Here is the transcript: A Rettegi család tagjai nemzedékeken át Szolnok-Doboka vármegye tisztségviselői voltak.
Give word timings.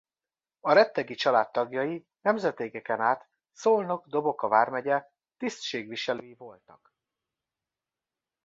A 0.59 0.71
Rettegi 0.73 1.15
család 1.15 1.51
tagjai 1.51 2.07
nemzedékeken 2.21 2.99
át 3.01 3.27
Szolnok-Doboka 3.51 4.47
vármegye 4.47 5.03
tisztségviselői 5.37 6.33
voltak. 6.37 6.93